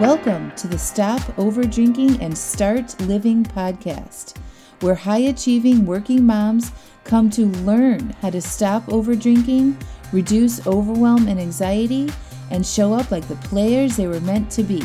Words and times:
Welcome 0.00 0.52
to 0.52 0.68
the 0.68 0.78
Stop 0.78 1.36
Over 1.40 1.64
Drinking 1.64 2.22
and 2.22 2.38
Start 2.38 2.94
Living 3.00 3.42
podcast, 3.42 4.36
where 4.78 4.94
high 4.94 5.22
achieving 5.22 5.84
working 5.86 6.24
moms 6.24 6.70
come 7.02 7.28
to 7.30 7.46
learn 7.46 8.10
how 8.22 8.30
to 8.30 8.40
stop 8.40 8.88
over 8.92 9.16
drinking, 9.16 9.76
reduce 10.12 10.64
overwhelm 10.68 11.26
and 11.26 11.40
anxiety, 11.40 12.08
and 12.52 12.64
show 12.64 12.94
up 12.94 13.10
like 13.10 13.26
the 13.26 13.34
players 13.48 13.96
they 13.96 14.06
were 14.06 14.20
meant 14.20 14.52
to 14.52 14.62
be. 14.62 14.84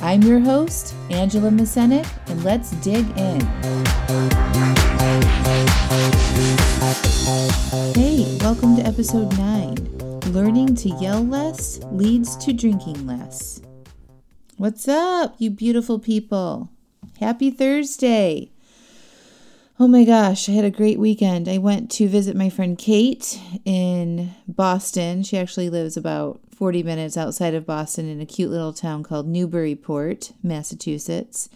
I'm 0.00 0.22
your 0.22 0.40
host, 0.40 0.94
Angela 1.10 1.50
Masenik, 1.50 2.08
and 2.30 2.42
let's 2.42 2.70
dig 2.76 3.04
in. 3.18 3.40
Hey, 7.92 8.38
welcome 8.40 8.76
to 8.76 8.82
episode 8.86 9.36
9 9.36 9.74
Learning 10.32 10.74
to 10.74 10.88
Yell 11.00 11.22
Less 11.22 11.80
Leads 11.92 12.34
to 12.38 12.54
Drinking 12.54 13.06
Less. 13.06 13.60
What's 14.58 14.88
up, 14.88 15.36
you 15.38 15.50
beautiful 15.50 16.00
people? 16.00 16.68
Happy 17.20 17.48
Thursday. 17.48 18.50
Oh 19.78 19.86
my 19.86 20.02
gosh, 20.02 20.48
I 20.48 20.52
had 20.52 20.64
a 20.64 20.70
great 20.70 20.98
weekend. 20.98 21.48
I 21.48 21.58
went 21.58 21.92
to 21.92 22.08
visit 22.08 22.34
my 22.34 22.50
friend 22.50 22.76
Kate 22.76 23.40
in 23.64 24.34
Boston. 24.48 25.22
She 25.22 25.38
actually 25.38 25.70
lives 25.70 25.96
about 25.96 26.40
40 26.56 26.82
minutes 26.82 27.16
outside 27.16 27.54
of 27.54 27.66
Boston 27.66 28.08
in 28.08 28.20
a 28.20 28.26
cute 28.26 28.50
little 28.50 28.72
town 28.72 29.04
called 29.04 29.28
Newburyport, 29.28 30.32
Massachusetts. 30.42 31.48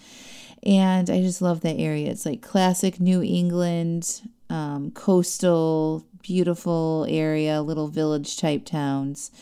And 0.63 1.11
I 1.11 1.23
just 1.23 1.43
love 1.43 1.63
that 1.63 1.81
area. 1.81 2.09
It's 2.09 2.25
like 2.25 2.41
classic 2.41 3.01
New 3.01 3.21
England, 3.21 4.23
um, 4.49 4.93
coastal, 4.93 6.07
beautiful 6.23 7.05
area, 7.09 7.63
little 7.63 7.89
village 7.89 8.37
type 8.37 8.65
towns. 8.65 9.33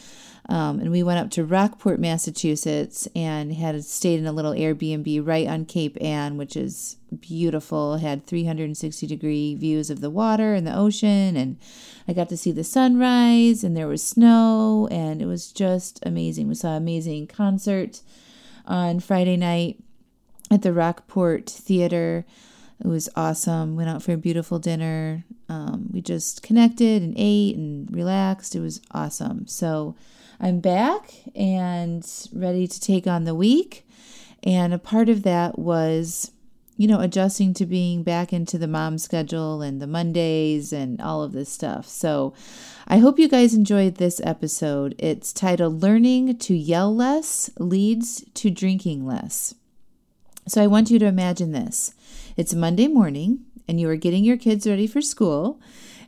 Um, 0.50 0.80
and 0.80 0.90
we 0.90 1.04
went 1.04 1.20
up 1.20 1.30
to 1.32 1.44
Rockport, 1.44 2.00
Massachusetts, 2.00 3.06
and 3.14 3.52
had 3.52 3.84
stayed 3.84 4.18
in 4.18 4.26
a 4.26 4.32
little 4.32 4.52
Airbnb 4.52 5.24
right 5.24 5.46
on 5.46 5.64
Cape 5.64 5.96
Ann, 6.00 6.36
which 6.36 6.56
is 6.56 6.96
beautiful. 7.20 7.94
It 7.94 8.00
had 8.00 8.26
360 8.26 9.06
degree 9.06 9.54
views 9.54 9.90
of 9.90 10.00
the 10.00 10.10
water 10.10 10.54
and 10.54 10.66
the 10.66 10.76
ocean, 10.76 11.36
and 11.36 11.56
I 12.08 12.14
got 12.14 12.28
to 12.30 12.36
see 12.36 12.50
the 12.50 12.64
sunrise. 12.64 13.62
And 13.62 13.76
there 13.76 13.86
was 13.86 14.02
snow, 14.02 14.88
and 14.90 15.22
it 15.22 15.26
was 15.26 15.52
just 15.52 16.00
amazing. 16.04 16.48
We 16.48 16.56
saw 16.56 16.70
an 16.70 16.82
amazing 16.82 17.28
concert 17.28 18.00
on 18.66 18.98
Friday 18.98 19.36
night 19.36 19.78
at 20.50 20.62
the 20.62 20.72
Rockport 20.72 21.48
Theater. 21.48 22.26
It 22.84 22.88
was 22.88 23.08
awesome. 23.14 23.76
Went 23.76 23.88
out 23.88 24.02
for 24.02 24.14
a 24.14 24.16
beautiful 24.16 24.58
dinner. 24.58 25.22
Um, 25.48 25.90
we 25.92 26.00
just 26.00 26.42
connected 26.42 27.02
and 27.02 27.14
ate 27.16 27.54
and 27.54 27.94
relaxed. 27.94 28.56
It 28.56 28.60
was 28.60 28.80
awesome. 28.90 29.46
So 29.46 29.94
I'm 30.42 30.60
back 30.60 31.12
and 31.34 32.06
ready 32.32 32.66
to 32.66 32.80
take 32.80 33.06
on 33.06 33.24
the 33.24 33.34
week. 33.34 33.86
And 34.42 34.72
a 34.72 34.78
part 34.78 35.10
of 35.10 35.22
that 35.24 35.58
was, 35.58 36.32
you 36.78 36.88
know, 36.88 37.00
adjusting 37.00 37.52
to 37.54 37.66
being 37.66 38.02
back 38.02 38.32
into 38.32 38.56
the 38.56 38.66
mom 38.66 38.96
schedule 38.96 39.60
and 39.60 39.82
the 39.82 39.86
Mondays 39.86 40.72
and 40.72 40.98
all 40.98 41.22
of 41.22 41.32
this 41.32 41.52
stuff. 41.52 41.86
So 41.86 42.32
I 42.88 42.98
hope 42.98 43.18
you 43.18 43.28
guys 43.28 43.52
enjoyed 43.52 43.96
this 43.96 44.18
episode. 44.24 44.94
It's 44.98 45.34
titled 45.34 45.82
Learning 45.82 46.38
to 46.38 46.54
Yell 46.54 46.94
Less 46.94 47.50
Leads 47.58 48.24
to 48.32 48.50
Drinking 48.50 49.06
Less. 49.06 49.54
So 50.48 50.62
I 50.62 50.68
want 50.68 50.90
you 50.90 50.98
to 51.00 51.06
imagine 51.06 51.52
this 51.52 51.94
it's 52.34 52.54
Monday 52.54 52.88
morning, 52.88 53.40
and 53.68 53.78
you 53.78 53.90
are 53.90 53.96
getting 53.96 54.24
your 54.24 54.38
kids 54.38 54.66
ready 54.66 54.86
for 54.86 55.02
school 55.02 55.60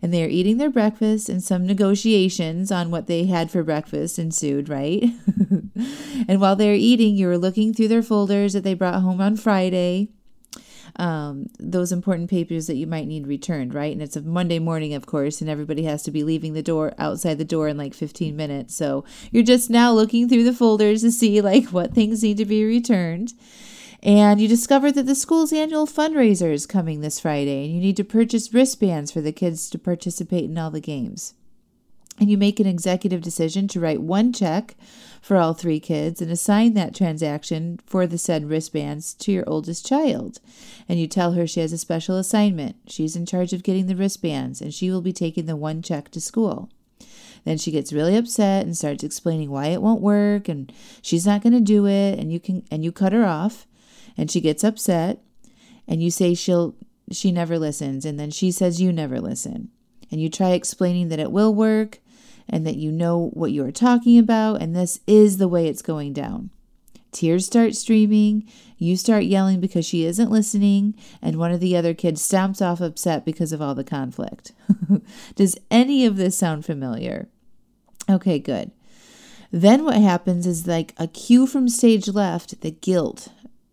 and 0.02 0.12
they 0.12 0.24
are 0.24 0.28
eating 0.28 0.58
their 0.58 0.68
breakfast 0.68 1.28
and 1.28 1.42
some 1.42 1.64
negotiations 1.64 2.72
on 2.72 2.90
what 2.90 3.06
they 3.06 3.26
had 3.26 3.50
for 3.50 3.62
breakfast 3.62 4.18
ensued, 4.18 4.68
right? 4.68 5.04
and 6.28 6.40
while 6.40 6.56
they're 6.56 6.74
eating, 6.74 7.14
you 7.14 7.30
are 7.30 7.38
looking 7.38 7.72
through 7.72 7.88
their 7.88 8.02
folders 8.02 8.52
that 8.52 8.64
they 8.64 8.74
brought 8.74 9.00
home 9.00 9.20
on 9.20 9.36
Friday. 9.36 10.08
Um, 10.96 11.46
those 11.58 11.92
important 11.92 12.28
papers 12.28 12.66
that 12.66 12.74
you 12.74 12.86
might 12.86 13.06
need 13.06 13.26
returned, 13.26 13.72
right? 13.72 13.92
And 13.92 14.02
it's 14.02 14.16
a 14.16 14.20
Monday 14.20 14.58
morning, 14.58 14.92
of 14.92 15.06
course, 15.06 15.40
and 15.40 15.48
everybody 15.48 15.84
has 15.84 16.02
to 16.02 16.10
be 16.10 16.24
leaving 16.24 16.52
the 16.52 16.62
door 16.62 16.92
outside 16.98 17.38
the 17.38 17.46
door 17.46 17.68
in 17.68 17.78
like 17.78 17.94
15 17.94 18.36
minutes. 18.36 18.74
So 18.74 19.04
you're 19.30 19.42
just 19.44 19.70
now 19.70 19.92
looking 19.92 20.28
through 20.28 20.44
the 20.44 20.52
folders 20.52 21.00
to 21.02 21.12
see 21.12 21.40
like 21.40 21.66
what 21.66 21.94
things 21.94 22.22
need 22.22 22.36
to 22.38 22.44
be 22.44 22.64
returned 22.64 23.32
and 24.02 24.40
you 24.40 24.48
discover 24.48 24.90
that 24.90 25.06
the 25.06 25.14
school's 25.14 25.52
annual 25.52 25.86
fundraiser 25.86 26.52
is 26.52 26.66
coming 26.66 27.00
this 27.00 27.20
Friday, 27.20 27.66
and 27.66 27.74
you 27.74 27.80
need 27.80 27.96
to 27.96 28.04
purchase 28.04 28.52
wristbands 28.52 29.12
for 29.12 29.20
the 29.20 29.32
kids 29.32 29.70
to 29.70 29.78
participate 29.78 30.44
in 30.44 30.58
all 30.58 30.70
the 30.70 30.80
games. 30.80 31.34
And 32.18 32.30
you 32.30 32.36
make 32.36 32.60
an 32.60 32.66
executive 32.66 33.22
decision 33.22 33.68
to 33.68 33.80
write 33.80 34.02
one 34.02 34.32
check 34.32 34.74
for 35.22 35.36
all 35.36 35.54
three 35.54 35.80
kids 35.80 36.20
and 36.20 36.30
assign 36.30 36.74
that 36.74 36.94
transaction 36.94 37.80
for 37.86 38.06
the 38.06 38.18
said 38.18 38.50
wristbands 38.50 39.14
to 39.14 39.32
your 39.32 39.44
oldest 39.46 39.86
child. 39.86 40.40
And 40.88 40.98
you 40.98 41.06
tell 41.06 41.32
her 41.32 41.46
she 41.46 41.60
has 41.60 41.72
a 41.72 41.78
special 41.78 42.18
assignment. 42.18 42.76
She's 42.88 43.16
in 43.16 43.24
charge 43.24 43.52
of 43.52 43.62
getting 43.62 43.86
the 43.86 43.96
wristbands, 43.96 44.60
and 44.60 44.74
she 44.74 44.90
will 44.90 45.00
be 45.00 45.12
taking 45.12 45.46
the 45.46 45.56
one 45.56 45.80
check 45.80 46.10
to 46.10 46.20
school. 46.20 46.70
Then 47.44 47.58
she 47.58 47.70
gets 47.70 47.92
really 47.92 48.16
upset 48.16 48.66
and 48.66 48.76
starts 48.76 49.04
explaining 49.04 49.50
why 49.50 49.68
it 49.68 49.82
won't 49.82 50.00
work 50.00 50.48
and 50.48 50.72
she's 51.00 51.26
not 51.26 51.42
going 51.42 51.54
to 51.54 51.60
do 51.60 51.86
it 51.86 52.18
and 52.18 52.32
you 52.32 52.38
can 52.38 52.64
and 52.70 52.84
you 52.84 52.92
cut 52.92 53.12
her 53.12 53.24
off 53.24 53.66
and 54.16 54.30
she 54.30 54.40
gets 54.40 54.64
upset 54.64 55.22
and 55.86 56.02
you 56.02 56.10
say 56.10 56.34
she'll 56.34 56.74
she 57.10 57.32
never 57.32 57.58
listens. 57.58 58.04
And 58.04 58.18
then 58.18 58.30
she 58.30 58.50
says 58.50 58.80
you 58.80 58.92
never 58.92 59.20
listen. 59.20 59.70
And 60.10 60.20
you 60.20 60.28
try 60.28 60.50
explaining 60.50 61.08
that 61.08 61.18
it 61.18 61.32
will 61.32 61.54
work 61.54 62.00
and 62.48 62.66
that 62.66 62.76
you 62.76 62.92
know 62.92 63.30
what 63.32 63.52
you 63.52 63.64
are 63.64 63.72
talking 63.72 64.18
about. 64.18 64.60
And 64.60 64.74
this 64.74 65.00
is 65.06 65.38
the 65.38 65.48
way 65.48 65.66
it's 65.66 65.82
going 65.82 66.12
down. 66.12 66.50
Tears 67.10 67.46
start 67.46 67.74
streaming. 67.74 68.48
You 68.78 68.96
start 68.96 69.24
yelling 69.24 69.60
because 69.60 69.84
she 69.84 70.04
isn't 70.04 70.30
listening. 70.30 70.94
And 71.20 71.36
one 71.36 71.52
of 71.52 71.60
the 71.60 71.76
other 71.76 71.94
kids 71.94 72.26
stomps 72.26 72.62
off 72.62 72.80
upset 72.80 73.24
because 73.24 73.52
of 73.52 73.60
all 73.60 73.74
the 73.74 73.84
conflict. 73.84 74.52
Does 75.34 75.56
any 75.70 76.06
of 76.06 76.16
this 76.16 76.36
sound 76.36 76.64
familiar? 76.64 77.28
Okay 78.08 78.38
good. 78.38 78.70
Then 79.50 79.84
what 79.84 79.96
happens 79.96 80.46
is 80.46 80.66
like 80.66 80.94
a 80.96 81.06
cue 81.06 81.46
from 81.46 81.68
stage 81.68 82.08
left 82.08 82.62
the 82.62 82.70
guilt 82.70 83.28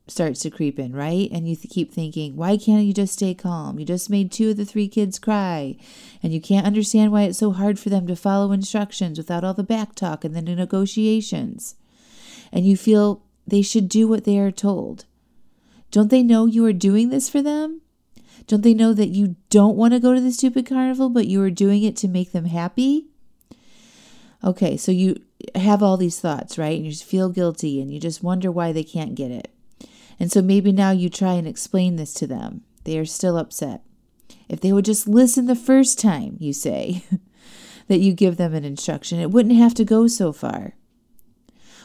starts 0.09 0.42
to 0.42 0.50
creep 0.50 0.80
in, 0.80 0.94
right? 0.94 1.30
And 1.31 1.47
you 1.47 1.56
th- 1.56 1.72
keep 1.72 1.94
thinking, 1.94 2.36
why 2.36 2.58
can't 2.58 2.86
you 2.86 2.94
just 2.94 3.14
stay 3.14 3.34
calm? 3.34 3.80
You 3.80 3.86
just 3.86 4.09
made 4.09 4.31
two 4.31 4.52
of 4.52 4.58
the 4.58 4.66
three 4.66 4.88
kids 4.88 5.20
cry, 5.20 5.78
and 6.24 6.34
you 6.34 6.42
can't 6.42 6.66
understand 6.66 7.12
why 7.12 7.24
it's 7.24 7.40
so 7.40 7.52
hard 7.52 7.80
for 7.80 7.90
them 7.90 8.08
to 8.08 8.16
follow 8.16 8.52
instructions 8.52 9.18
without 9.18 9.44
all 9.44 9.53
the 9.53 9.64
back 9.64 9.96
talk 9.96 10.24
and 10.25 10.36
the 10.36 10.42
negotiations. 10.42 11.75
And 12.52 12.66
you 12.66 12.75
feel 12.75 13.22
they 13.47 13.62
should 13.62 13.90
do 13.90 14.08
what 14.08 14.24
they 14.24 14.40
are 14.40 14.52
told. 14.52 15.06
Don't 15.92 16.09
they 16.09 16.24
know 16.24 16.46
you 16.46 16.66
are 16.66 16.74
doing 16.74 17.09
this 17.09 17.30
for 17.30 17.41
them? 17.41 17.81
Don't 18.47 18.64
they 18.64 18.74
know 18.74 18.94
that 18.94 19.09
you 19.09 19.36
don't 19.50 19.78
want 19.78 19.94
to 19.94 20.00
go 20.00 20.14
to 20.14 20.22
the 20.22 20.31
stupid 20.31 20.66
carnival, 20.66 21.09
but 21.09 21.28
you 21.28 21.41
are 21.44 21.52
doing 21.52 21.84
it 21.84 21.96
to 21.97 22.08
make 22.08 22.31
them 22.31 22.46
happy? 22.46 23.06
Okay, 24.44 24.78
so 24.78 24.91
you 24.91 25.22
have 25.56 25.84
all 25.84 25.97
these 25.97 26.20
thoughts, 26.20 26.58
right? 26.58 26.76
And 26.78 26.86
you 26.86 26.91
just 26.91 27.03
feel 27.03 27.30
guilty 27.30 27.81
and 27.81 27.91
you 27.91 28.00
just 28.00 28.24
wonder 28.24 28.52
why 28.52 28.72
they 28.72 28.84
can't 28.84 29.16
get 29.16 29.31
it. 29.31 29.52
And 30.19 30.31
so 30.31 30.41
maybe 30.41 30.72
now 30.72 30.91
you 30.91 31.09
try 31.09 31.34
and 31.34 31.47
explain 31.47 31.96
this 31.96 32.13
to 32.16 32.28
them. 32.28 32.62
They 32.84 32.97
are 32.97 33.06
still 33.06 33.38
upset. 33.38 33.84
If 34.50 34.62
they 34.62 34.74
would 34.74 34.85
just 34.85 35.07
listen 35.07 35.46
the 35.46 35.56
first 35.56 36.00
time, 36.00 36.35
you 36.40 36.53
say, 36.53 37.03
that 37.88 38.00
you 38.00 38.13
give 38.13 38.38
them 38.38 38.53
an 38.53 38.66
instruction, 38.66 39.19
it 39.19 39.31
wouldn't 39.31 39.56
have 39.56 39.74
to 39.75 39.85
go 39.85 40.08
so 40.08 40.31
far. 40.34 40.74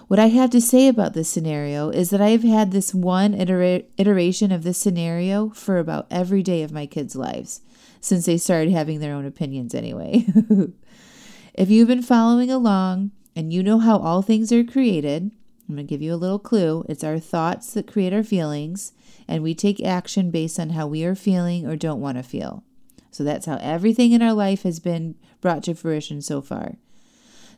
What 0.07 0.19
I 0.19 0.27
have 0.27 0.51
to 0.51 0.61
say 0.61 0.89
about 0.89 1.15
this 1.15 1.31
scenario 1.31 1.89
is 1.89 2.11
that 2.11 2.21
I've 2.21 2.43
had 2.43 2.73
this 2.73 2.95
one 2.95 3.33
itera- 3.33 3.87
iteration 3.97 4.53
of 4.53 4.63
this 4.63 4.77
scenario 4.77 5.49
for 5.51 5.79
about 5.79 6.07
every 6.11 6.43
day 6.43 6.63
of 6.63 6.73
my 6.73 6.85
kids' 6.85 7.17
lives, 7.17 7.63
since 8.01 8.27
they 8.27 8.37
started 8.37 8.73
having 8.73 9.01
their 9.01 9.15
own 9.15 9.25
opinions 9.25 9.75
anyway. 9.75 10.27
if 11.55 11.71
you've 11.71 11.89
been 11.89 12.03
following 12.03 12.51
along 12.51 13.13
and 13.35 13.53
you 13.53 13.63
know 13.63 13.79
how 13.79 13.99
all 13.99 14.21
things 14.21 14.53
are 14.53 14.63
created, 14.63 15.31
I'm 15.69 15.75
going 15.77 15.87
to 15.87 15.91
give 15.91 16.03
you 16.03 16.15
a 16.15 16.17
little 16.17 16.39
clue. 16.39 16.85
It's 16.89 17.05
our 17.05 17.19
thoughts 17.19 17.73
that 17.73 17.91
create 17.91 18.13
our 18.13 18.23
feelings, 18.23 18.93
and 19.27 19.43
we 19.43 19.55
take 19.55 19.83
action 19.83 20.31
based 20.31 20.61
on 20.61 20.71
how 20.71 20.87
we 20.87 21.05
are 21.05 21.15
feeling 21.15 21.67
or 21.67 21.77
don't 21.77 22.01
want 22.01 22.19
to 22.19 22.23
feel. 22.23 22.65
So 23.11 23.25
that's 23.25 23.47
how 23.47 23.59
everything 23.61 24.13
in 24.13 24.23
our 24.23 24.33
life 24.33 24.63
has 24.65 24.81
been 24.81 25.15
brought 25.41 25.63
to 25.65 25.75
fruition 25.75 26.21
so 26.21 26.43
far. 26.43 26.77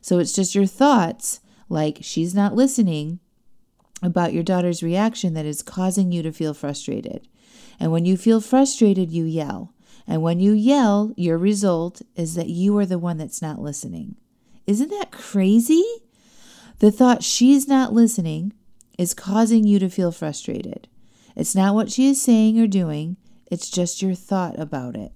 So 0.01 0.19
it's 0.19 0.33
just 0.33 0.55
your 0.55 0.67
thoughts, 0.67 1.41
like 1.67 1.99
she's 2.01 2.33
not 2.33 2.55
listening, 2.55 3.19
about 4.03 4.33
your 4.33 4.43
daughter's 4.43 4.83
reaction 4.83 5.33
that 5.33 5.45
is 5.45 5.61
causing 5.63 6.11
you 6.11 6.21
to 6.21 6.31
feel 6.31 6.53
frustrated. 6.53 7.27
And 7.79 7.91
when 7.91 8.05
you 8.05 8.15
feel 8.15 8.39
frustrated, 8.39 9.11
you 9.11 9.25
yell. 9.25 9.73
And 10.07 10.21
when 10.21 10.39
you 10.39 10.53
yell, 10.53 11.11
your 11.17 11.37
result 11.37 12.01
is 12.15 12.35
that 12.35 12.47
you 12.47 12.77
are 12.77 12.85
the 12.85 12.99
one 12.99 13.17
that's 13.17 13.41
not 13.41 13.59
listening. 13.59 14.15
Isn't 14.65 14.89
that 14.89 15.11
crazy? 15.11 15.83
The 16.79 16.91
thought 16.91 17.23
she's 17.23 17.67
not 17.67 17.93
listening 17.93 18.53
is 18.99 19.15
causing 19.15 19.65
you 19.65 19.79
to 19.79 19.89
feel 19.89 20.11
frustrated. 20.11 20.87
It's 21.35 21.55
not 21.55 21.73
what 21.73 21.91
she 21.91 22.07
is 22.07 22.21
saying 22.21 22.59
or 22.59 22.67
doing, 22.67 23.17
it's 23.49 23.69
just 23.69 24.01
your 24.01 24.13
thought 24.13 24.59
about 24.59 24.95
it. 24.95 25.11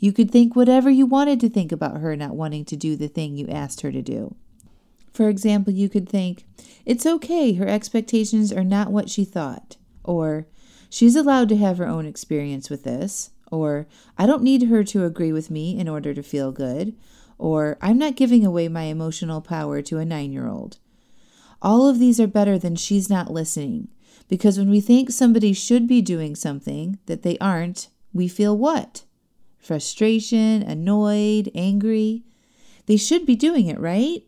You 0.00 0.12
could 0.12 0.30
think 0.30 0.56
whatever 0.56 0.90
you 0.90 1.06
wanted 1.06 1.38
to 1.40 1.48
think 1.48 1.70
about 1.70 2.00
her 2.00 2.16
not 2.16 2.34
wanting 2.34 2.64
to 2.66 2.76
do 2.76 2.96
the 2.96 3.08
thing 3.08 3.36
you 3.36 3.46
asked 3.48 3.82
her 3.82 3.92
to 3.92 4.02
do. 4.02 4.34
For 5.12 5.28
example, 5.28 5.72
you 5.72 5.88
could 5.88 6.08
think, 6.08 6.44
It's 6.84 7.06
okay, 7.06 7.52
her 7.54 7.66
expectations 7.66 8.52
are 8.52 8.64
not 8.64 8.92
what 8.92 9.08
she 9.08 9.24
thought. 9.24 9.76
Or, 10.04 10.46
She's 10.90 11.16
allowed 11.16 11.48
to 11.50 11.56
have 11.56 11.78
her 11.78 11.86
own 11.86 12.06
experience 12.06 12.70
with 12.70 12.84
this. 12.84 13.30
Or, 13.52 13.86
I 14.16 14.26
don't 14.26 14.42
need 14.42 14.64
her 14.64 14.82
to 14.84 15.04
agree 15.04 15.32
with 15.32 15.50
me 15.50 15.78
in 15.78 15.88
order 15.88 16.14
to 16.14 16.22
feel 16.22 16.50
good. 16.50 16.96
Or, 17.36 17.76
I'm 17.80 17.98
not 17.98 18.16
giving 18.16 18.44
away 18.44 18.68
my 18.68 18.84
emotional 18.84 19.40
power 19.40 19.82
to 19.82 19.98
a 19.98 20.04
nine 20.04 20.32
year 20.32 20.48
old. 20.48 20.78
All 21.60 21.88
of 21.88 21.98
these 21.98 22.20
are 22.20 22.26
better 22.26 22.58
than 22.58 22.76
she's 22.76 23.10
not 23.10 23.32
listening. 23.32 23.88
Because 24.28 24.58
when 24.58 24.70
we 24.70 24.80
think 24.80 25.10
somebody 25.10 25.52
should 25.52 25.86
be 25.86 26.02
doing 26.02 26.34
something 26.34 26.98
that 27.06 27.22
they 27.22 27.38
aren't, 27.38 27.88
we 28.12 28.28
feel 28.28 28.56
what? 28.56 29.04
Frustration, 29.58 30.62
annoyed, 30.62 31.50
angry. 31.54 32.24
They 32.86 32.96
should 32.96 33.26
be 33.26 33.36
doing 33.36 33.66
it, 33.66 33.80
right? 33.80 34.22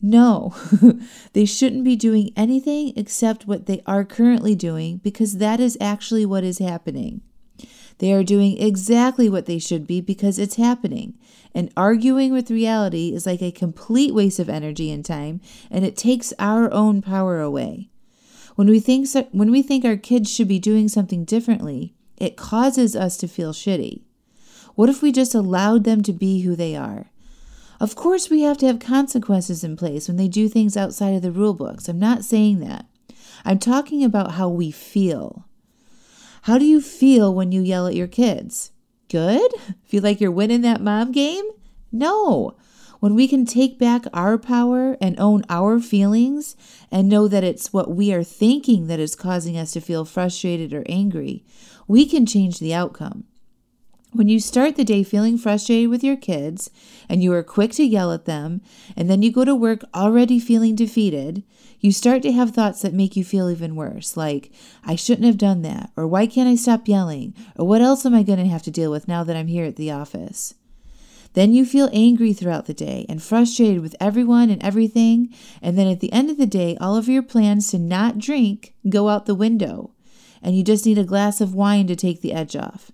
No, 0.00 0.54
they 1.32 1.46
shouldn't 1.46 1.84
be 1.84 1.96
doing 1.96 2.30
anything 2.36 2.92
except 2.94 3.46
what 3.46 3.66
they 3.66 3.82
are 3.86 4.04
currently 4.04 4.54
doing 4.54 4.98
because 4.98 5.38
that 5.38 5.60
is 5.60 5.78
actually 5.80 6.26
what 6.26 6.44
is 6.44 6.58
happening. 6.58 7.22
They 7.98 8.12
are 8.12 8.24
doing 8.24 8.58
exactly 8.58 9.28
what 9.28 9.46
they 9.46 9.58
should 9.58 9.86
be 9.86 10.00
because 10.00 10.38
it's 10.38 10.56
happening. 10.56 11.18
And 11.54 11.72
arguing 11.76 12.32
with 12.32 12.50
reality 12.50 13.14
is 13.14 13.26
like 13.26 13.42
a 13.42 13.52
complete 13.52 14.12
waste 14.12 14.38
of 14.38 14.48
energy 14.48 14.90
and 14.90 15.04
time, 15.04 15.40
and 15.70 15.84
it 15.84 15.96
takes 15.96 16.32
our 16.38 16.72
own 16.72 17.00
power 17.00 17.40
away. 17.40 17.90
When 18.56 18.68
we 18.68 18.80
think 18.80 19.06
so, 19.06 19.28
when 19.32 19.50
we 19.50 19.62
think 19.62 19.84
our 19.84 19.96
kids 19.96 20.32
should 20.32 20.48
be 20.48 20.58
doing 20.58 20.88
something 20.88 21.24
differently, 21.24 21.94
it 22.16 22.36
causes 22.36 22.94
us 22.94 23.16
to 23.18 23.28
feel 23.28 23.52
shitty. 23.52 24.02
What 24.74 24.88
if 24.88 25.02
we 25.02 25.12
just 25.12 25.34
allowed 25.34 25.84
them 25.84 26.02
to 26.02 26.12
be 26.12 26.40
who 26.40 26.56
they 26.56 26.74
are? 26.74 27.10
Of 27.80 27.96
course, 27.96 28.30
we 28.30 28.42
have 28.42 28.58
to 28.58 28.66
have 28.66 28.78
consequences 28.78 29.62
in 29.64 29.76
place 29.76 30.08
when 30.08 30.16
they 30.16 30.28
do 30.28 30.48
things 30.48 30.76
outside 30.76 31.14
of 31.14 31.22
the 31.22 31.32
rule 31.32 31.54
books. 31.54 31.88
I'm 31.88 31.98
not 31.98 32.24
saying 32.24 32.60
that. 32.60 32.86
I'm 33.44 33.58
talking 33.58 34.04
about 34.04 34.32
how 34.32 34.48
we 34.48 34.70
feel. 34.70 35.46
How 36.44 36.58
do 36.58 36.66
you 36.66 36.82
feel 36.82 37.34
when 37.34 37.52
you 37.52 37.62
yell 37.62 37.86
at 37.86 37.94
your 37.94 38.06
kids? 38.06 38.70
Good? 39.08 39.50
Feel 39.84 40.02
like 40.02 40.20
you're 40.20 40.30
winning 40.30 40.60
that 40.60 40.82
mom 40.82 41.10
game? 41.10 41.46
No. 41.90 42.54
When 43.00 43.14
we 43.14 43.26
can 43.26 43.46
take 43.46 43.78
back 43.78 44.04
our 44.12 44.36
power 44.36 44.98
and 45.00 45.18
own 45.18 45.44
our 45.48 45.80
feelings 45.80 46.54
and 46.90 47.08
know 47.08 47.28
that 47.28 47.44
it's 47.44 47.72
what 47.72 47.96
we 47.96 48.12
are 48.12 48.22
thinking 48.22 48.88
that 48.88 49.00
is 49.00 49.14
causing 49.14 49.56
us 49.56 49.72
to 49.72 49.80
feel 49.80 50.04
frustrated 50.04 50.74
or 50.74 50.84
angry, 50.86 51.46
we 51.88 52.04
can 52.04 52.26
change 52.26 52.58
the 52.58 52.74
outcome. 52.74 53.24
When 54.14 54.28
you 54.28 54.38
start 54.38 54.76
the 54.76 54.84
day 54.84 55.02
feeling 55.02 55.36
frustrated 55.36 55.90
with 55.90 56.04
your 56.04 56.14
kids 56.14 56.70
and 57.08 57.20
you 57.20 57.32
are 57.32 57.42
quick 57.42 57.72
to 57.72 57.82
yell 57.82 58.12
at 58.12 58.26
them, 58.26 58.60
and 58.96 59.10
then 59.10 59.22
you 59.22 59.32
go 59.32 59.44
to 59.44 59.56
work 59.56 59.84
already 59.92 60.38
feeling 60.38 60.76
defeated, 60.76 61.42
you 61.80 61.90
start 61.90 62.22
to 62.22 62.30
have 62.30 62.52
thoughts 62.52 62.82
that 62.82 62.94
make 62.94 63.16
you 63.16 63.24
feel 63.24 63.50
even 63.50 63.74
worse, 63.74 64.16
like, 64.16 64.52
I 64.84 64.94
shouldn't 64.94 65.26
have 65.26 65.36
done 65.36 65.62
that, 65.62 65.90
or 65.96 66.06
why 66.06 66.28
can't 66.28 66.48
I 66.48 66.54
stop 66.54 66.86
yelling, 66.86 67.34
or 67.58 67.66
what 67.66 67.80
else 67.80 68.06
am 68.06 68.14
I 68.14 68.22
going 68.22 68.38
to 68.38 68.46
have 68.46 68.62
to 68.62 68.70
deal 68.70 68.92
with 68.92 69.08
now 69.08 69.24
that 69.24 69.34
I'm 69.34 69.48
here 69.48 69.64
at 69.64 69.74
the 69.74 69.90
office? 69.90 70.54
Then 71.32 71.52
you 71.52 71.66
feel 71.66 71.90
angry 71.92 72.32
throughout 72.32 72.66
the 72.66 72.72
day 72.72 73.06
and 73.08 73.20
frustrated 73.20 73.82
with 73.82 73.96
everyone 73.98 74.48
and 74.48 74.62
everything, 74.62 75.34
and 75.60 75.76
then 75.76 75.88
at 75.88 75.98
the 75.98 76.12
end 76.12 76.30
of 76.30 76.38
the 76.38 76.46
day, 76.46 76.76
all 76.80 76.94
of 76.94 77.08
your 77.08 77.24
plans 77.24 77.68
to 77.72 77.80
not 77.80 78.18
drink 78.18 78.76
go 78.88 79.08
out 79.08 79.26
the 79.26 79.34
window, 79.34 79.90
and 80.40 80.56
you 80.56 80.62
just 80.62 80.86
need 80.86 80.98
a 80.98 81.04
glass 81.04 81.40
of 81.40 81.52
wine 81.52 81.88
to 81.88 81.96
take 81.96 82.20
the 82.20 82.32
edge 82.32 82.54
off. 82.54 82.92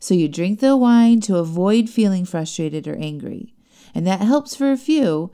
So 0.00 0.14
you 0.14 0.28
drink 0.28 0.58
the 0.58 0.76
wine 0.76 1.20
to 1.20 1.36
avoid 1.36 1.88
feeling 1.88 2.24
frustrated 2.24 2.88
or 2.88 2.96
angry. 2.96 3.54
And 3.94 4.06
that 4.06 4.22
helps 4.22 4.56
for 4.56 4.72
a 4.72 4.76
few. 4.76 5.30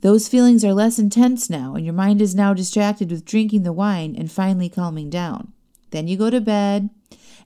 Those 0.00 0.28
feelings 0.28 0.64
are 0.64 0.74
less 0.74 0.98
intense 0.98 1.48
now, 1.48 1.74
and 1.74 1.84
your 1.84 1.94
mind 1.94 2.20
is 2.20 2.34
now 2.34 2.54
distracted 2.54 3.10
with 3.10 3.24
drinking 3.24 3.62
the 3.62 3.72
wine 3.72 4.14
and 4.16 4.30
finally 4.30 4.68
calming 4.68 5.10
down. 5.10 5.52
Then 5.90 6.08
you 6.08 6.16
go 6.16 6.30
to 6.30 6.40
bed, 6.40 6.90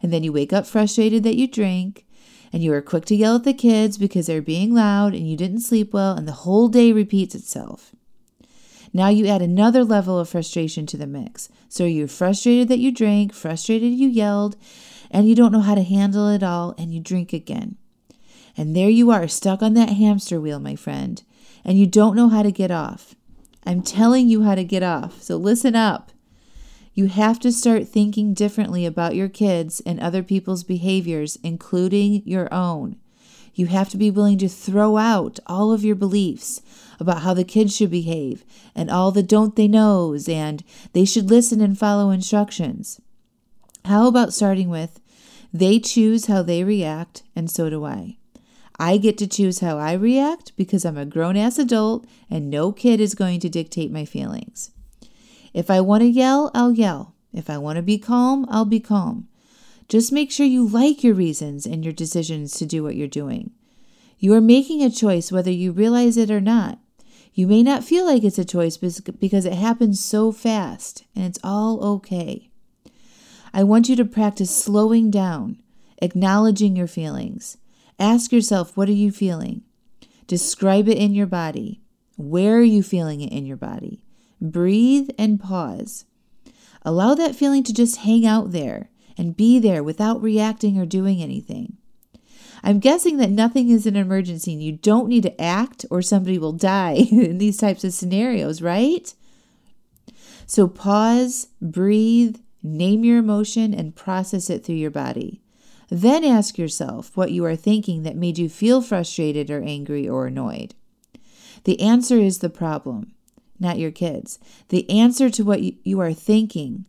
and 0.03 0.13
then 0.13 0.23
you 0.23 0.33
wake 0.33 0.53
up 0.53 0.67
frustrated 0.67 1.23
that 1.25 1.37
you 1.37 1.47
drink, 1.47 2.07
and 2.53 2.63
you 2.63 2.73
are 2.73 2.83
quick 2.83 3.05
to 3.07 3.17
yell 3.17 3.37
at 3.37 3.45
the 3.45 3.55
kids 3.55 3.99
because 3.99 4.27
they're 4.27 4.43
being 4.43 4.75
loud 4.75 5.15
and 5.15 5.29
you 5.29 5.37
didn't 5.37 5.61
sleep 5.61 5.93
well, 5.93 6.17
and 6.17 6.27
the 6.27 6.33
whole 6.33 6.69
day 6.69 6.93
repeats 6.93 7.35
itself. 7.35 7.95
Now 8.93 9.09
you 9.09 9.27
add 9.27 9.43
another 9.43 9.85
level 9.85 10.19
of 10.19 10.29
frustration 10.29 10.85
to 10.87 10.97
the 10.97 11.07
mix. 11.07 11.49
So 11.69 11.85
you're 11.85 12.09
frustrated 12.09 12.69
that 12.69 12.81
you 12.81 12.91
drank, 12.91 13.33
frustrated 13.33 13.93
you 13.93 14.09
yelled, 14.09 14.57
and 15.11 15.29
you 15.29 15.35
don't 15.35 15.53
know 15.53 15.61
how 15.61 15.75
to 15.75 15.83
handle 15.83 16.29
it 16.29 16.43
all, 16.43 16.75
and 16.79 16.95
you 16.95 17.01
drink 17.01 17.33
again. 17.33 17.77
And 18.57 18.77
there 18.77 18.89
you 18.89 19.11
are, 19.11 19.29
stuck 19.29 19.63
on 19.63 19.75
that 19.75 19.91
hamster 19.91 20.41
wheel, 20.41 20.61
my 20.61 20.77
friend, 20.77 21.23
and 21.65 21.79
you 21.79 21.87
don't 21.87 22.17
know 22.17 22.29
how 22.29 22.43
to 22.43 22.53
get 22.53 22.71
off. 22.71 23.15
I'm 23.65 23.83
telling 23.83 24.29
you 24.29 24.43
how 24.43 24.55
to 24.55 24.65
get 24.65 24.83
off, 24.83 25.23
so 25.23 25.37
listen 25.37 25.77
up. 25.77 26.13
You 26.95 27.07
have 27.07 27.39
to 27.41 27.53
start 27.53 27.89
thinking 27.89 28.35
differently 28.35 28.85
about 28.85 29.15
your 29.15 29.29
kids 29.29 29.81
and 29.87 30.01
other 30.01 30.23
people's 30.23 30.65
behaviors, 30.65 31.39
including 31.43 32.23
your 32.25 32.53
own. 32.53 32.97
You 33.55 33.67
have 33.67 33.89
to 33.91 33.97
be 33.97 34.11
willing 34.11 34.39
to 34.39 34.49
throw 34.49 34.97
out 34.97 35.39
all 35.47 35.73
of 35.73 35.85
your 35.85 35.97
beliefs 35.97 36.63
about 36.99 37.23
how 37.23 37.35
the 37.35 37.45
kids 37.45 37.77
should 37.77 37.91
behave 37.91 38.45
and 38.75 38.91
all 38.91 39.11
the 39.13 39.23
don't 39.23 39.57
they 39.57 39.69
knows 39.69 40.29
and 40.29 40.63
they 40.93 41.05
should 41.05 41.31
listen 41.31 41.61
and 41.61 41.79
follow 41.79 42.11
instructions. 42.11 43.01
How 43.85 44.07
about 44.07 44.35
starting 44.35 44.69
with, 44.69 45.01
they 45.53 45.79
choose 45.79 46.27
how 46.27 46.43
they 46.43 46.63
react, 46.63 47.23
and 47.35 47.51
so 47.51 47.69
do 47.71 47.85
I. 47.85 48.19
I 48.79 48.97
get 48.97 49.19
to 49.19 49.27
choose 49.27 49.61
how 49.61 49.79
I 49.79 49.93
react 49.93 50.57
because 50.57 50.85
I'm 50.85 50.97
a 50.97 51.05
grown 51.05 51.37
ass 51.37 51.59
adult 51.59 52.07
and 52.31 52.49
no 52.49 52.73
kid 52.73 53.01
is 53.01 53.15
going 53.15 53.41
to 53.41 53.51
dictate 53.51 53.93
my 53.93 54.07
feelings. 54.07 54.71
If 55.53 55.71
I 55.71 55.81
want 55.81 56.03
to 56.03 56.09
yell, 56.09 56.51
I'll 56.55 56.73
yell. 56.73 57.15
If 57.33 57.51
I 57.51 57.59
want 57.59 57.77
to 57.77 57.83
be 57.83 57.99
calm, 57.99 58.47
I'll 58.49 58.65
be 58.65 58.81
calm. 58.81 59.29
Just 59.89 60.13
make 60.13 60.31
sure 60.31 60.47
you 60.47 60.67
like 60.67 61.05
your 61.05 61.15
reasons 61.15 61.67
and 61.67 61.85
your 61.85 61.93
decisions 61.93 62.53
to 62.55 62.65
do 62.65 62.83
what 62.83 62.97
you're 62.97 63.09
doing. 63.09 63.51
You 64.19 64.35
are 64.35 64.41
making 64.41 64.83
a 64.83 64.91
choice 64.91 65.33
whether 65.33 65.51
you 65.51 65.73
realize 65.73 66.17
it 66.17 66.31
or 66.31 66.41
not. 66.41 66.79
You 67.35 67.47
may 67.47 67.63
not 67.63 67.85
feel 67.85 68.07
like 68.07 68.23
it's 68.23 68.39
a 68.39 68.45
choice 68.45 68.77
because 68.77 69.45
it 69.45 69.53
happens 69.53 70.03
so 70.03 70.33
fast, 70.33 71.05
and 71.15 71.25
it's 71.25 71.39
all 71.43 71.83
okay. 71.97 72.50
I 73.53 73.65
want 73.65 73.89
you 73.89 73.97
to 73.97 74.05
practice 74.05 74.55
slowing 74.55 75.11
down, 75.11 75.61
acknowledging 75.99 76.77
your 76.77 76.87
feelings. 76.87 77.57
Ask 77.99 78.33
yourself, 78.33 78.77
what 78.77 78.89
are 78.89 78.93
you 78.93 79.11
feeling? 79.11 79.63
Describe 80.27 80.89
it 80.89 80.97
in 80.97 81.13
your 81.13 81.27
body. 81.27 81.81
Where 82.17 82.57
are 82.57 82.63
you 82.63 82.83
feeling 82.83 83.21
it 83.21 83.33
in 83.33 83.47
your 83.47 83.57
body? 83.57 84.03
Breathe 84.41 85.11
and 85.19 85.41
pause. 85.41 86.05
Allow 86.83 87.15
that 87.15 87.35
feeling 87.35 87.63
to 87.65 87.75
just 87.75 87.99
hang 87.99 88.25
out 88.25 88.53
there 88.53 88.91
and 89.19 89.37
be 89.37 89.59
there 89.59 89.83
without 89.83 90.23
reacting 90.23 90.79
or 90.79 90.87
doing 90.87 91.21
anything. 91.21 91.77
I'm 92.63 92.79
guessing 92.79 93.17
that 93.19 93.31
nothing 93.31 93.71
is 93.71 93.87
an 93.87 93.97
emergency 93.97 94.53
and 94.53 94.63
you 94.63 94.73
don't 94.73 95.09
need 95.09 95.23
to 95.25 95.41
act 95.41 95.85
or 95.91 96.03
somebody 96.03 96.39
will 96.39 96.53
die 96.53 96.93
in 97.11 97.39
these 97.39 97.57
types 97.57 97.85
of 97.85 97.93
scenarios, 97.93 98.63
right? 98.63 99.13
So 100.47 100.69
pause, 100.69 101.49
breathe, 101.61 102.37
Name 102.63 103.05
your 103.05 103.19
emotion 103.19 103.73
and 103.73 103.97
process 103.97 104.51
it 104.51 104.65
through 104.65 104.77
your 104.77 104.91
body. 104.91 105.41
Then 105.89 106.25
ask 106.25 106.59
yourself 106.59 107.17
what 107.17 107.33
you 107.33 107.45
are 107.45 107.57
thinking 107.57 108.05
that 108.05 108.17
made 108.17 108.39
you 108.39 108.49
feel 108.49 108.83
frustrated 108.83 109.51
or 109.51 109.63
angry 109.63 110.09
or 110.09 110.27
annoyed. 110.27 110.75
The 111.65 111.81
answer 111.81 112.19
is 112.19 112.39
the 112.39 112.51
problem, 112.51 113.13
not 113.59 113.79
your 113.79 113.91
kids. 113.91 114.39
The 114.69 114.89
answer 114.89 115.31
to 115.31 115.43
what 115.43 115.63
you 115.63 116.01
are 116.01 116.13
thinking. 116.13 116.87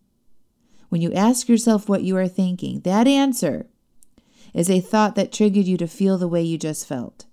When 0.90 1.02
you 1.02 1.14
ask 1.14 1.50
yourself 1.50 1.90
what 1.90 2.04
you 2.04 2.16
are 2.18 2.28
thinking, 2.28 2.82
that 2.82 3.08
answer 3.08 3.66
is 4.54 4.70
a 4.70 4.82
thought 4.82 5.16
that 5.16 5.32
triggered 5.32 5.66
you 5.66 5.78
to 5.78 5.88
feel 5.88 6.18
the 6.18 6.28
way 6.28 6.44
you 6.44 6.58
just 6.58 6.86
felt. 6.86 7.26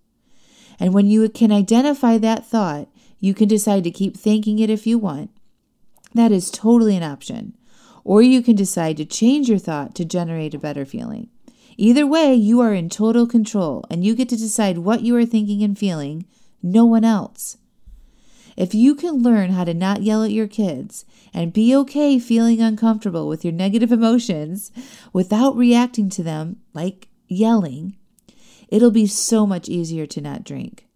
And 0.81 0.95
when 0.95 1.07
you 1.07 1.29
can 1.29 1.51
identify 1.53 2.19
that 2.19 2.47
thought, 2.47 2.89
you 3.21 3.35
can 3.35 3.49
decide 3.49 3.83
to 3.85 3.91
keep 3.91 4.17
thinking 4.17 4.61
it 4.61 4.71
if 4.71 4.87
you 4.87 4.97
want. 4.97 5.31
That 6.15 6.31
is 6.31 6.51
totally 6.51 6.97
an 6.97 7.03
option 7.03 7.58
or 8.05 8.23
you 8.23 8.43
can 8.43 8.57
decide 8.57 8.97
to 8.97 9.05
change 9.05 9.49
your 9.49 9.59
thought 9.59 9.95
to 9.95 10.05
generate 10.05 10.55
a 10.55 10.59
better 10.59 10.85
feeling. 10.85 11.29
Either 11.77 12.07
way, 12.07 12.35
you 12.35 12.61
are 12.61 12.75
in 12.75 12.89
total 12.89 13.27
control 13.27 13.85
and 13.89 14.05
you 14.05 14.15
get 14.15 14.29
to 14.29 14.37
decide 14.37 14.79
what 14.79 15.03
you 15.03 15.15
are 15.15 15.25
thinking 15.25 15.63
and 15.63 15.79
feeling, 15.79 16.27
no 16.63 16.85
one 16.85 17.05
else. 17.05 17.57
If 18.57 18.75
you 18.75 18.97
can 18.97 19.23
learn 19.23 19.51
how 19.51 19.63
to 19.63 19.73
not 19.73 20.03
yell 20.03 20.25
at 20.25 20.33
your 20.33 20.49
kids 20.49 21.05
and 21.33 21.53
be 21.53 21.77
okay 21.77 22.19
feeling 22.19 22.61
uncomfortable 22.61 23.29
with 23.29 23.45
your 23.45 23.53
negative 23.53 23.93
emotions 23.93 24.73
without 25.13 25.57
reacting 25.57 26.09
to 26.11 26.25
them 26.25 26.57
like 26.75 27.07
yelling, 27.29 27.97
it'll 28.67 28.91
be 28.91 29.07
so 29.07 29.47
much 29.47 29.69
easier 29.69 30.07
to 30.07 30.21
not 30.21 30.43
drink. 30.43 30.88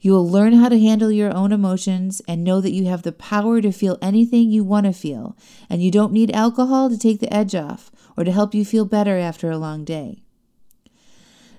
You 0.00 0.12
will 0.12 0.28
learn 0.28 0.54
how 0.54 0.70
to 0.70 0.80
handle 0.80 1.12
your 1.12 1.34
own 1.34 1.52
emotions 1.52 2.22
and 2.26 2.42
know 2.42 2.60
that 2.60 2.72
you 2.72 2.86
have 2.86 3.02
the 3.02 3.12
power 3.12 3.60
to 3.60 3.70
feel 3.70 3.98
anything 4.00 4.50
you 4.50 4.64
want 4.64 4.86
to 4.86 4.92
feel, 4.92 5.36
and 5.68 5.82
you 5.82 5.90
don't 5.90 6.12
need 6.12 6.30
alcohol 6.30 6.88
to 6.88 6.98
take 6.98 7.20
the 7.20 7.32
edge 7.32 7.54
off 7.54 7.90
or 8.16 8.24
to 8.24 8.32
help 8.32 8.54
you 8.54 8.64
feel 8.64 8.86
better 8.86 9.18
after 9.18 9.50
a 9.50 9.58
long 9.58 9.84
day. 9.84 10.22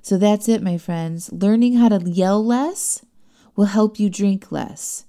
So 0.02 0.18
that's 0.18 0.50
it, 0.50 0.64
my 0.64 0.78
friends. 0.80 1.32
Learning 1.32 1.76
how 1.76 1.90
to 1.90 2.10
yell 2.10 2.44
less 2.44 3.06
will 3.56 3.66
help 3.66 4.00
you 4.00 4.10
drink 4.10 4.52
less. 4.52 5.06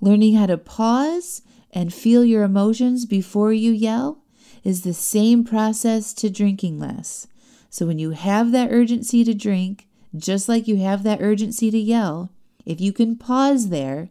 Learning 0.00 0.36
how 0.36 0.46
to 0.46 0.56
pause 0.56 1.42
and 1.72 1.92
feel 1.92 2.24
your 2.24 2.44
emotions 2.44 3.04
before 3.04 3.52
you 3.52 3.72
yell 3.72 4.22
is 4.62 4.82
the 4.82 4.94
same 4.94 5.44
process 5.44 6.14
to 6.14 6.30
drinking 6.30 6.78
less. 6.78 7.26
So 7.68 7.86
when 7.86 7.98
you 7.98 8.10
have 8.10 8.52
that 8.52 8.70
urgency 8.70 9.24
to 9.24 9.34
drink, 9.34 9.88
just 10.16 10.48
like 10.48 10.68
you 10.68 10.76
have 10.76 11.02
that 11.02 11.20
urgency 11.20 11.70
to 11.70 11.78
yell, 11.78 12.30
if 12.66 12.80
you 12.80 12.92
can 12.92 13.16
pause 13.16 13.70
there 13.70 14.10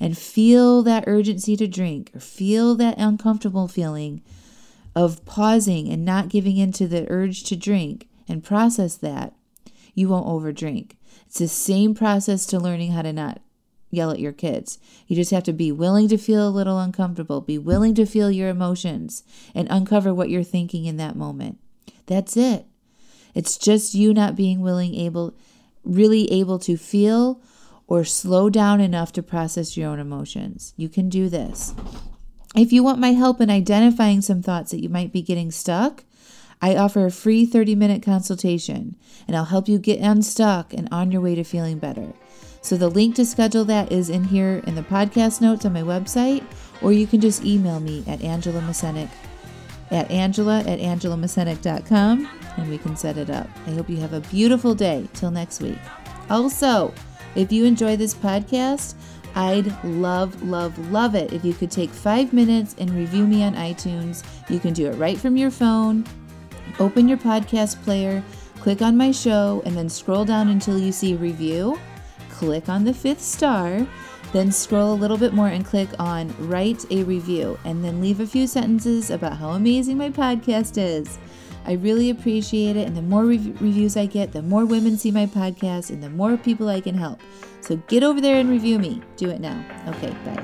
and 0.00 0.16
feel 0.16 0.82
that 0.82 1.04
urgency 1.06 1.56
to 1.56 1.68
drink 1.68 2.10
or 2.14 2.20
feel 2.20 2.74
that 2.74 2.98
uncomfortable 2.98 3.68
feeling 3.68 4.22
of 4.96 5.24
pausing 5.24 5.88
and 5.88 6.04
not 6.04 6.30
giving 6.30 6.56
into 6.56 6.88
the 6.88 7.06
urge 7.10 7.44
to 7.44 7.54
drink 7.54 8.08
and 8.28 8.42
process 8.42 8.96
that, 8.96 9.34
you 9.94 10.08
won't 10.08 10.26
overdrink. 10.26 10.92
It's 11.26 11.38
the 11.38 11.48
same 11.48 11.94
process 11.94 12.46
to 12.46 12.58
learning 12.58 12.92
how 12.92 13.02
to 13.02 13.12
not 13.12 13.40
yell 13.90 14.10
at 14.10 14.20
your 14.20 14.32
kids. 14.32 14.78
You 15.06 15.16
just 15.16 15.32
have 15.32 15.42
to 15.44 15.52
be 15.52 15.70
willing 15.70 16.08
to 16.08 16.16
feel 16.16 16.48
a 16.48 16.50
little 16.50 16.78
uncomfortable, 16.78 17.40
be 17.40 17.58
willing 17.58 17.94
to 17.96 18.06
feel 18.06 18.30
your 18.30 18.48
emotions, 18.48 19.22
and 19.54 19.68
uncover 19.70 20.14
what 20.14 20.30
you're 20.30 20.42
thinking 20.44 20.86
in 20.86 20.96
that 20.96 21.16
moment. 21.16 21.58
That's 22.06 22.36
it. 22.36 22.66
It's 23.34 23.56
just 23.56 23.94
you 23.94 24.14
not 24.14 24.36
being 24.36 24.60
willing, 24.60 24.94
able, 24.94 25.34
really 25.84 26.30
able 26.32 26.58
to 26.60 26.76
feel 26.76 27.40
or 27.90 28.04
slow 28.04 28.48
down 28.48 28.80
enough 28.80 29.12
to 29.12 29.22
process 29.22 29.76
your 29.76 29.90
own 29.90 29.98
emotions. 29.98 30.72
You 30.76 30.88
can 30.88 31.10
do 31.10 31.28
this. 31.28 31.74
If 32.56 32.72
you 32.72 32.82
want 32.82 33.00
my 33.00 33.12
help 33.12 33.40
in 33.40 33.50
identifying 33.50 34.22
some 34.22 34.40
thoughts 34.40 34.70
that 34.70 34.82
you 34.82 34.88
might 34.88 35.12
be 35.12 35.20
getting 35.20 35.50
stuck, 35.50 36.04
I 36.62 36.76
offer 36.76 37.04
a 37.04 37.10
free 37.10 37.44
30 37.44 37.74
minute 37.74 38.02
consultation 38.02 38.96
and 39.26 39.36
I'll 39.36 39.46
help 39.46 39.68
you 39.68 39.78
get 39.78 40.00
unstuck 40.00 40.72
and 40.72 40.88
on 40.92 41.10
your 41.10 41.20
way 41.20 41.34
to 41.34 41.44
feeling 41.44 41.78
better. 41.78 42.12
So 42.62 42.76
the 42.76 42.88
link 42.88 43.16
to 43.16 43.26
schedule 43.26 43.64
that 43.64 43.90
is 43.90 44.08
in 44.08 44.24
here 44.24 44.62
in 44.66 44.76
the 44.76 44.82
podcast 44.82 45.40
notes 45.40 45.64
on 45.64 45.72
my 45.72 45.82
website, 45.82 46.44
or 46.82 46.92
you 46.92 47.06
can 47.06 47.20
just 47.20 47.44
email 47.44 47.80
me 47.80 48.04
at 48.06 48.22
Angela 48.22 48.60
Masenic 48.60 49.08
at 49.90 50.08
angela 50.08 50.60
at 50.60 50.78
angelamasenic.com 50.78 52.28
and 52.56 52.70
we 52.70 52.78
can 52.78 52.96
set 52.96 53.16
it 53.16 53.30
up. 53.30 53.48
I 53.66 53.72
hope 53.72 53.90
you 53.90 53.96
have 53.96 54.12
a 54.12 54.20
beautiful 54.20 54.74
day. 54.74 55.08
Till 55.14 55.32
next 55.32 55.60
week. 55.60 55.78
Also, 56.28 56.94
if 57.34 57.52
you 57.52 57.64
enjoy 57.64 57.96
this 57.96 58.14
podcast, 58.14 58.94
I'd 59.34 59.84
love, 59.84 60.42
love, 60.42 60.76
love 60.90 61.14
it 61.14 61.32
if 61.32 61.44
you 61.44 61.52
could 61.54 61.70
take 61.70 61.90
five 61.90 62.32
minutes 62.32 62.74
and 62.78 62.90
review 62.90 63.26
me 63.26 63.42
on 63.42 63.54
iTunes. 63.54 64.24
You 64.48 64.58
can 64.58 64.72
do 64.72 64.86
it 64.90 64.94
right 64.96 65.16
from 65.16 65.36
your 65.36 65.50
phone. 65.50 66.04
Open 66.78 67.08
your 67.08 67.18
podcast 67.18 67.80
player, 67.82 68.22
click 68.60 68.82
on 68.82 68.96
my 68.96 69.12
show, 69.12 69.62
and 69.64 69.76
then 69.76 69.88
scroll 69.88 70.24
down 70.24 70.48
until 70.48 70.78
you 70.78 70.92
see 70.92 71.14
review. 71.14 71.78
Click 72.30 72.68
on 72.68 72.84
the 72.84 72.94
fifth 72.94 73.20
star, 73.20 73.86
then 74.32 74.50
scroll 74.50 74.94
a 74.94 74.94
little 74.94 75.18
bit 75.18 75.32
more 75.32 75.48
and 75.48 75.64
click 75.64 75.88
on 75.98 76.34
write 76.48 76.84
a 76.90 77.02
review, 77.04 77.58
and 77.64 77.84
then 77.84 78.00
leave 78.00 78.20
a 78.20 78.26
few 78.26 78.46
sentences 78.46 79.10
about 79.10 79.36
how 79.36 79.50
amazing 79.50 79.98
my 79.98 80.10
podcast 80.10 80.76
is. 80.76 81.18
I 81.64 81.72
really 81.72 82.10
appreciate 82.10 82.76
it. 82.76 82.86
And 82.86 82.96
the 82.96 83.02
more 83.02 83.24
reviews 83.24 83.96
I 83.96 84.06
get, 84.06 84.32
the 84.32 84.42
more 84.42 84.64
women 84.64 84.96
see 84.96 85.10
my 85.10 85.26
podcast 85.26 85.90
and 85.90 86.02
the 86.02 86.10
more 86.10 86.36
people 86.36 86.68
I 86.68 86.80
can 86.80 86.96
help. 86.96 87.20
So 87.60 87.76
get 87.88 88.02
over 88.02 88.20
there 88.20 88.40
and 88.40 88.48
review 88.48 88.78
me. 88.78 89.02
Do 89.16 89.30
it 89.30 89.40
now. 89.40 89.64
Okay, 89.88 90.14
bye. 90.24 90.42